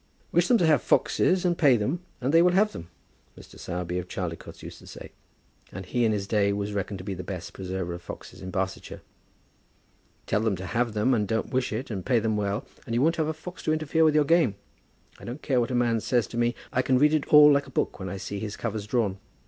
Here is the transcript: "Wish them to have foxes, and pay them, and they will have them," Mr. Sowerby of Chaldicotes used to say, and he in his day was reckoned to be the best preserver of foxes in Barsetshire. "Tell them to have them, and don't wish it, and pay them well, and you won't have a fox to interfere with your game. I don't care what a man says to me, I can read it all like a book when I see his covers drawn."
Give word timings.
"Wish 0.31 0.47
them 0.47 0.57
to 0.57 0.65
have 0.65 0.81
foxes, 0.81 1.45
and 1.45 1.55
pay 1.55 1.77
them, 1.77 1.99
and 2.21 2.33
they 2.33 2.41
will 2.41 2.53
have 2.53 2.71
them," 2.71 2.89
Mr. 3.37 3.59
Sowerby 3.59 3.99
of 3.99 4.07
Chaldicotes 4.07 4.63
used 4.63 4.79
to 4.79 4.87
say, 4.87 5.11
and 5.71 5.85
he 5.85 6.05
in 6.05 6.11
his 6.11 6.25
day 6.25 6.51
was 6.51 6.73
reckoned 6.73 6.97
to 6.97 7.03
be 7.03 7.13
the 7.13 7.23
best 7.23 7.53
preserver 7.53 7.93
of 7.93 8.01
foxes 8.01 8.41
in 8.41 8.49
Barsetshire. 8.49 9.03
"Tell 10.25 10.41
them 10.41 10.55
to 10.55 10.65
have 10.65 10.93
them, 10.93 11.13
and 11.13 11.27
don't 11.27 11.53
wish 11.53 11.71
it, 11.71 11.91
and 11.91 12.03
pay 12.03 12.17
them 12.17 12.35
well, 12.35 12.65
and 12.87 12.95
you 12.95 13.01
won't 13.03 13.17
have 13.17 13.27
a 13.27 13.31
fox 13.31 13.61
to 13.61 13.73
interfere 13.73 14.03
with 14.03 14.15
your 14.15 14.25
game. 14.25 14.55
I 15.19 15.23
don't 15.23 15.43
care 15.43 15.59
what 15.61 15.69
a 15.69 15.75
man 15.75 15.99
says 15.99 16.25
to 16.29 16.35
me, 16.39 16.55
I 16.73 16.81
can 16.81 16.97
read 16.97 17.13
it 17.13 17.27
all 17.27 17.51
like 17.53 17.67
a 17.67 17.69
book 17.69 17.99
when 17.99 18.09
I 18.09 18.17
see 18.17 18.39
his 18.39 18.57
covers 18.57 18.87
drawn." 18.87 19.19